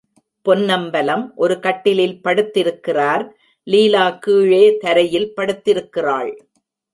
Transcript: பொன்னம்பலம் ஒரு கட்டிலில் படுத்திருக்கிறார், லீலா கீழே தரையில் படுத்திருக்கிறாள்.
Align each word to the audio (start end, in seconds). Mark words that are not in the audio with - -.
பொன்னம்பலம் 0.45 1.25
ஒரு 1.35 1.55
கட்டிலில் 1.59 2.15
படுத்திருக்கிறார், 2.23 3.25
லீலா 3.67 4.05
கீழே 4.23 4.63
தரையில் 4.77 5.29
படுத்திருக்கிறாள். 5.37 6.31